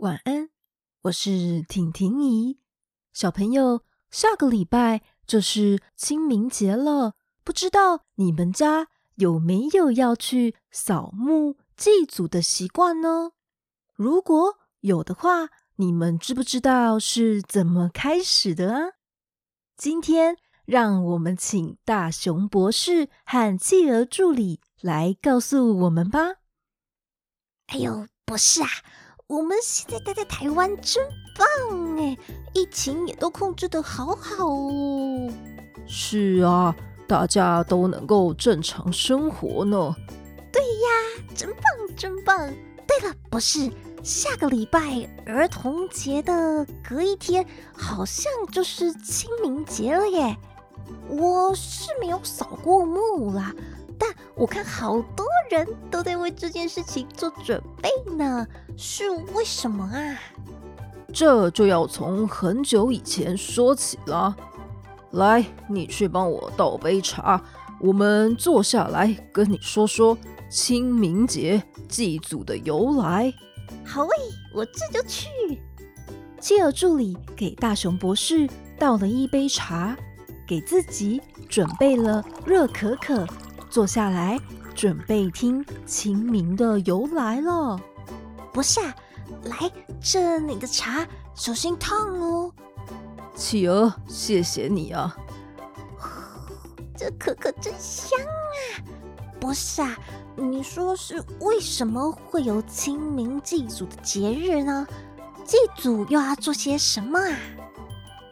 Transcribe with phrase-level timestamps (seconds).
[0.00, 0.48] 晚安，
[1.02, 2.58] 我是婷婷姨。
[3.12, 13.32] 小朋友，下个礼拜就是清明节了，不知道你们家有没有要去扫墓祭祖的习惯呢？
[13.94, 18.92] 如果有的话，你们知不知道是怎么开始的啊？
[19.76, 26.36] 今天让我们请大熊博士和企鹅助理来告诉我们吧。
[27.66, 28.68] 哎呦，博士啊！
[29.30, 31.06] 我们现在待在台湾真
[31.38, 32.18] 棒哎，
[32.52, 35.30] 疫情也都控制的好好哦。
[35.86, 36.74] 是啊，
[37.06, 39.94] 大家都能够正常生活呢。
[40.50, 42.36] 对呀，真棒真棒。
[42.88, 43.70] 对了，博士，
[44.02, 50.36] 下个礼拜儿童节的隔一天，好像就是清明节了耶。
[51.08, 53.54] 我是没有扫过墓啦。
[53.96, 60.18] 但我看好多人都在为这件事情做准备呢，是为什么啊？
[61.12, 64.34] 这就要从很久以前说起了。
[65.10, 67.42] 来，你去帮我倒杯茶，
[67.80, 70.16] 我们坐下来跟你说说
[70.48, 73.32] 清明节祭祖的由来。
[73.84, 74.10] 好喂，
[74.54, 75.28] 我这就去。
[76.38, 79.96] 企鹅助理给大熊博士倒了一杯茶，
[80.46, 83.26] 给自己准备了热可可。
[83.68, 84.38] 坐下来，
[84.80, 87.78] 准备听清明的由来了。
[88.50, 88.80] 博士，
[89.44, 92.50] 来，这你的茶，小心烫哦。
[93.36, 95.14] 企鹅，谢谢你啊。
[96.96, 98.80] 这可可真香啊！
[99.38, 99.98] 博士啊，
[100.34, 104.86] 你说是为什么会有清明祭祖的节日呢？
[105.44, 107.36] 祭祖又要做些什么啊？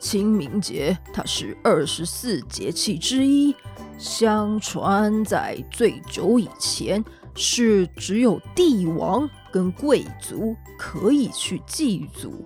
[0.00, 3.54] 清明节，它是二十四节气之一。
[3.98, 7.04] 相传，在最久以前，
[7.34, 12.44] 是只有帝王跟贵族可以去祭祖，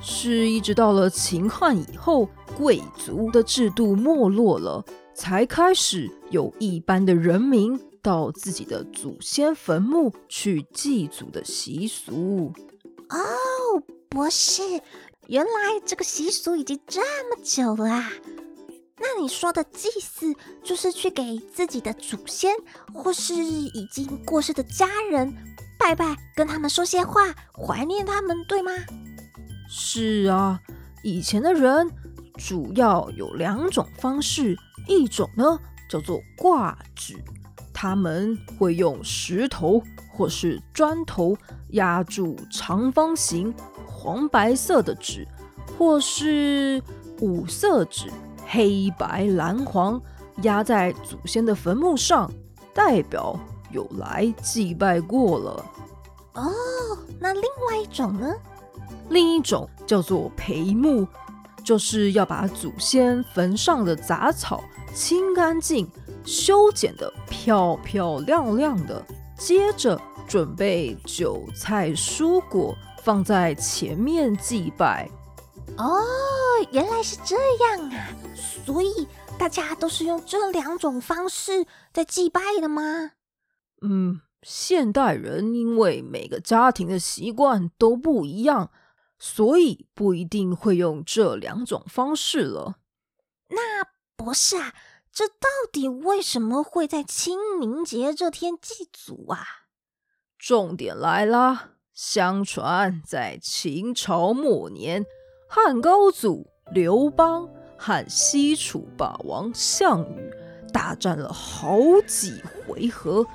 [0.00, 12.52] 是一直到了秦汉以后，贵族的制度没落了，才开始有一般的人民到自己的祖先坟墓去祭祖的习俗。
[13.08, 13.18] 哦，
[14.08, 14.62] 博士，
[15.26, 15.50] 原来
[15.84, 18.04] 这个习俗已经这么久了！
[19.02, 22.54] 那你说的祭祀，就是去给自己的祖先
[22.92, 25.34] 或是已经过世的家人
[25.78, 28.70] 拜拜，跟他们说些话，怀念他们，对吗？
[29.68, 30.60] 是啊，
[31.02, 31.90] 以前的人
[32.36, 34.54] 主要有两种方式，
[34.86, 37.16] 一种呢叫做挂纸，
[37.72, 39.82] 他们会用石头
[40.12, 41.34] 或是砖头
[41.70, 43.54] 压住长方形
[43.86, 45.26] 黄白色的纸，
[45.78, 46.82] 或是
[47.20, 48.10] 五色纸。
[48.52, 50.00] 黑白蓝黄
[50.42, 52.28] 压在祖先的坟墓上，
[52.74, 53.38] 代表
[53.70, 55.64] 有来祭拜过了。
[56.34, 56.50] 哦，
[57.20, 58.34] 那另外一种呢？
[59.08, 61.06] 另一种叫做培墓，
[61.62, 65.88] 就是要把祖先坟上的杂草清干净，
[66.24, 69.04] 修剪得漂漂亮亮的，
[69.38, 75.08] 接着准备韭菜蔬果放在前面祭拜。
[75.80, 76.04] 哦，
[76.72, 78.08] 原来是这样啊！
[78.64, 79.08] 所以
[79.38, 83.12] 大家都是用这两种方式在祭拜的吗？
[83.80, 88.70] 嗯，现代人因为每个家庭的习惯都不一样，
[89.18, 92.76] 所以不一定会用这两种方式了。
[93.48, 93.82] 那
[94.16, 94.74] 博士啊，
[95.10, 99.46] 这到底为什么会在清明节这天祭祖啊？
[100.38, 105.06] 重点来啦，相传在秦朝末年。
[105.52, 110.32] 汉高祖刘邦和西楚霸王项羽
[110.72, 113.26] 大战了好几回合，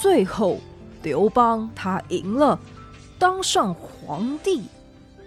[0.00, 0.58] 最后
[1.02, 2.56] 刘邦他赢了，
[3.18, 4.62] 当上皇帝。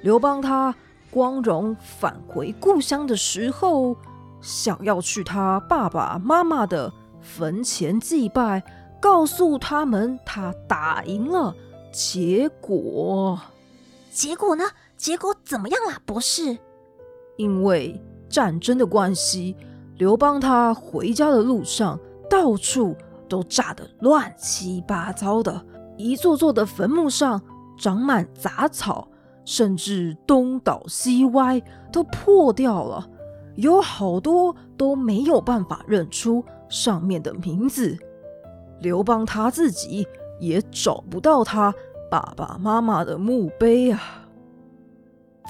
[0.02, 0.74] 刘邦他
[1.12, 3.98] 光荣返回故乡的时候，
[4.42, 8.64] 想要去他爸爸妈妈的坟前祭拜，
[9.02, 11.54] 告诉他们他打赢了。
[11.92, 13.38] 结果，
[14.10, 14.64] 结果呢？
[14.98, 16.58] 结果怎么样啦，博士？
[17.38, 19.56] 因为战争的关系，
[19.96, 22.96] 刘邦他回家的路上到处
[23.30, 25.64] 都炸得乱七八糟的，
[25.98, 27.40] 一座座的坟墓上
[27.78, 29.08] 长满杂草，
[29.46, 31.62] 甚至东倒西歪，
[31.92, 33.08] 都破掉了，
[33.56, 37.96] 有好多都没有办法认出上面的名字。
[38.80, 40.08] 刘邦他自己
[40.40, 41.74] 也找不到他
[42.10, 44.27] 爸爸妈妈的墓碑啊。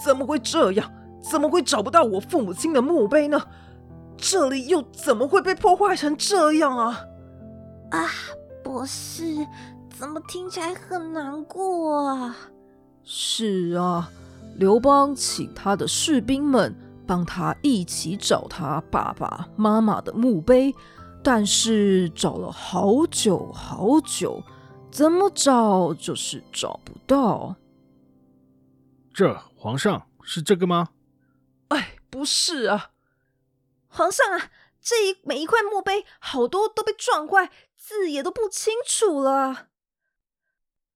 [0.04, 0.92] 怎么会这样？
[1.20, 3.42] 怎么会找不到我父母亲的墓碑呢？
[4.16, 7.02] 这里又怎么会被破坏成这样啊？
[7.92, 8.08] 啊，
[8.64, 9.46] 博士，
[9.90, 12.36] 怎么听起来很难过啊？
[13.04, 14.10] 是啊，
[14.56, 16.74] 刘邦请他的士兵们
[17.06, 20.74] 帮他一起找他爸爸妈妈的墓碑，
[21.24, 24.42] 但是找了好久好久，
[24.92, 27.56] 怎么找就是找不到。
[29.18, 30.90] 这皇上是这个吗？
[31.70, 32.92] 哎，不是啊，
[33.88, 39.70] 皇上啊，这一每一块墓碑好多都被撞坏，字也都不清楚了。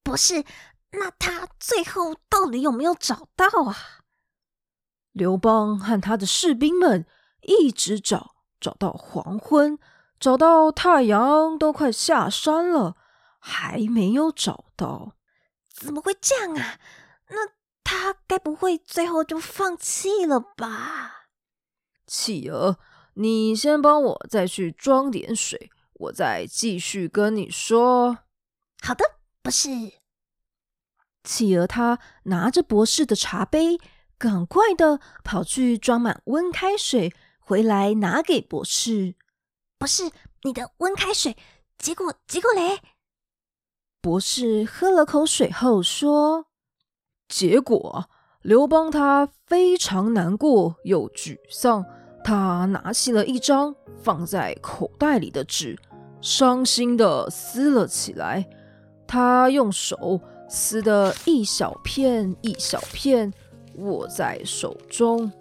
[0.04, 0.44] 不是。
[0.92, 3.76] 那他最后到底有没有找到啊？
[5.10, 7.04] 刘邦和他的士兵们
[7.40, 9.80] 一直找，找到黄昏，
[10.20, 12.96] 找到太阳都快下山了，
[13.40, 15.16] 还没有找到。
[15.68, 16.78] 怎么会这样啊？
[17.30, 17.48] 那
[17.92, 21.26] 他该不会最后就放弃了吧？
[22.06, 22.78] 企鹅，
[23.14, 28.20] 你先帮我再去装点水，我再继续跟你说。
[28.80, 29.04] 好的，
[29.42, 29.68] 博士。
[31.22, 33.78] 企鹅他拿着博士的茶杯，
[34.16, 39.16] 赶快的跑去装满温开水，回来拿给博士。
[39.76, 40.10] 博士，
[40.44, 41.36] 你的温开水，
[41.76, 42.80] 结果结果嘞？
[44.00, 46.46] 博士喝了口水后说
[47.32, 48.04] ：“结果，
[48.42, 51.82] 刘邦他非常难过又沮丧，
[52.22, 55.78] 他拿起了一张放在口袋里的纸，
[56.20, 58.46] 伤心的撕了起来。
[59.06, 60.20] 他用手。”
[60.54, 63.32] 撕的一小片一小片，
[63.76, 65.32] 握在手中。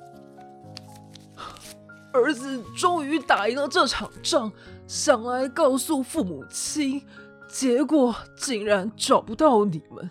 [2.13, 4.49] 儿子终于打赢了这场仗，
[4.88, 7.05] 想来告诉父母亲，
[7.49, 10.09] 结果竟然找不到你们。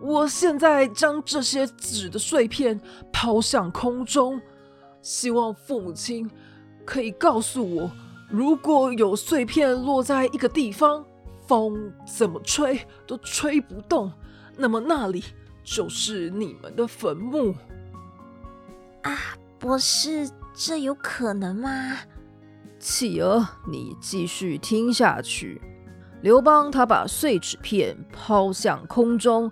[0.00, 2.80] 我现在将这些纸的碎片
[3.12, 4.40] 抛向空中，
[5.02, 6.28] 希望父母亲
[6.84, 7.90] 可以告诉我，
[8.28, 11.04] 如果有碎片落在一个地方，
[11.46, 14.10] 风怎么吹都吹不动。
[14.56, 15.24] 那么那里
[15.62, 17.54] 就是你们的坟墓
[19.02, 19.16] 啊！
[19.58, 21.98] 博士，这有可能吗？
[22.78, 25.60] 企鹅，你继续听下去。
[26.22, 29.50] 刘邦他把碎纸片抛向空中，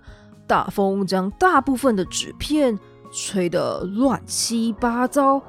[0.49, 2.77] 大风将大部分的纸片
[3.11, 5.39] 吹得乱七八糟，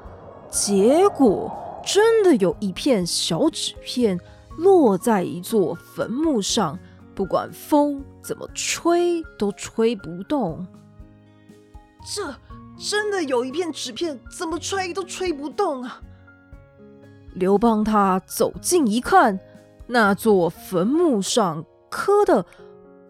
[0.47, 1.51] 结果
[1.83, 4.19] 真的有一片小纸片
[4.59, 6.77] 落在一座坟墓上。
[7.15, 10.65] 不管风怎么吹，都吹不动。
[12.05, 12.33] 这
[12.77, 15.99] 真的有一片纸片，怎么吹都吹不动啊！
[17.33, 19.39] 刘邦他走近一看，
[19.87, 22.45] 那座坟墓上刻的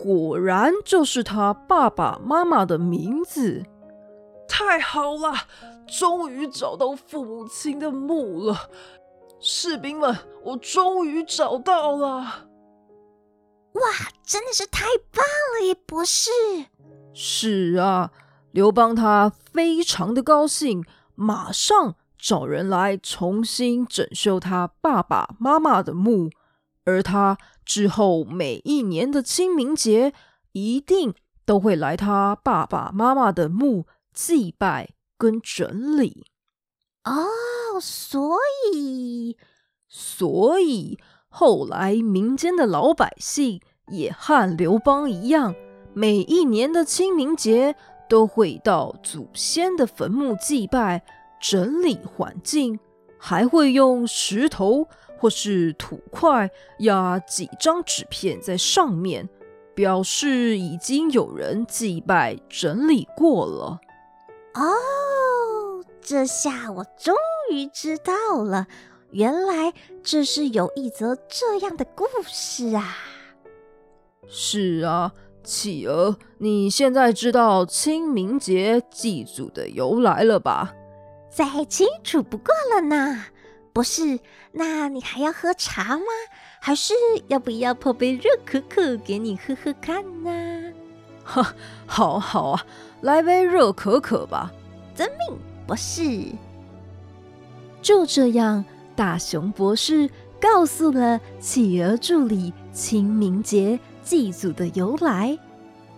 [0.02, 3.64] 果然就是他爸爸妈妈的名字。
[4.48, 5.34] 太好了，
[6.00, 8.70] 终于找到父母亲的墓了！
[9.40, 12.48] 士兵们，我终于找到了。
[13.74, 13.82] 哇，
[14.26, 15.24] 真的是太棒
[15.60, 16.32] 了耶，博士！
[17.14, 18.12] 是啊，
[18.52, 20.84] 刘邦他非常的高兴，
[21.16, 26.30] 马上找人来重新整修他爸爸妈妈的墓，
[26.86, 30.14] 而他之后每一年的清明节，
[30.52, 31.14] 一定
[31.46, 36.26] 都会来他爸爸妈妈的墓祭拜跟整理。
[37.04, 38.38] 哦，所
[38.74, 39.38] 以，
[39.88, 41.00] 所以。
[41.34, 45.56] 后来，民间的老百姓也和刘邦一样，
[45.94, 47.74] 每一年的清明节
[48.10, 51.06] 都会到祖先的坟墓祭拜，
[51.40, 52.78] 整理环境，
[53.18, 54.90] 还会用石头
[55.22, 56.50] 或是土块
[56.80, 59.30] 压几张纸片在上面，
[59.76, 63.80] 表示已经有人祭拜整理过了。
[64.56, 67.16] 哦，这下我终
[67.52, 68.66] 于知道了。
[69.12, 72.98] 原来这是有一则这样的故事啊！
[74.28, 75.12] 是啊，
[75.44, 80.74] 企鹅，你现在知道清明节祭祖的由来了吧？
[81.30, 83.26] 再清楚不过了呢。
[83.74, 84.20] 不是，
[84.52, 86.06] 那你还要喝茶吗？
[86.60, 86.94] 还是
[87.28, 90.74] 要不要泡杯热可可给你喝喝看呢？
[91.24, 92.66] 哈，好好啊，
[93.02, 94.52] 来杯热可可吧。
[94.94, 96.02] 遵命，博士。
[97.82, 98.64] 就这样。
[98.94, 100.08] 大熊博士
[100.40, 105.36] 告诉了企鹅助理清明节祭祖的由来。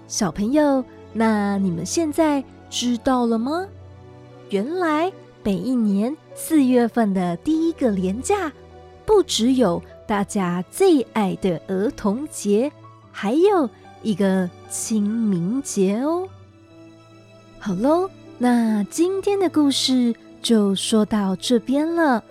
[0.08, 3.68] 小朋友，那你们现在知道了吗？
[4.50, 5.12] 原来
[5.44, 8.52] 每一年四月份的第一个连假，
[9.06, 12.72] 不只有大家最爱的儿童节，
[13.12, 13.70] 还有
[14.02, 16.26] 一个清明节哦。
[17.60, 22.24] 好喽，那今天的故事就说到这边了。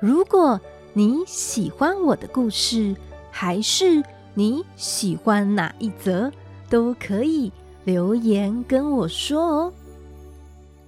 [0.00, 0.58] 如果
[0.94, 2.96] 你喜欢我的故事，
[3.30, 4.02] 还是
[4.32, 6.32] 你喜欢哪一则，
[6.70, 7.52] 都可以
[7.84, 9.72] 留言跟我说哦。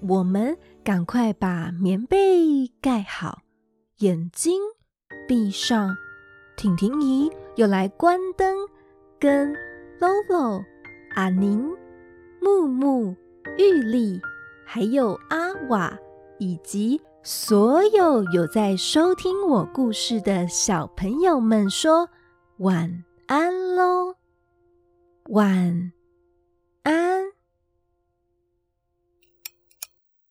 [0.00, 0.56] 我们
[0.86, 3.40] 赶快把棉被盖好，
[3.98, 4.60] 眼睛
[5.26, 5.96] 闭上。
[6.56, 8.56] 婷婷姨又来关灯，
[9.18, 9.52] 跟
[9.98, 10.62] Lolo、
[11.16, 11.68] 阿宁、
[12.40, 13.16] 木木、
[13.58, 14.20] 玉丽，
[14.64, 15.98] 还有阿瓦，
[16.38, 22.08] 以及所有有在收听我故事的小朋友们说
[22.58, 24.14] 晚安喽，
[25.30, 25.95] 晚。